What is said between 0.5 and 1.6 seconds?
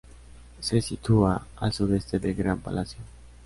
Se sitúa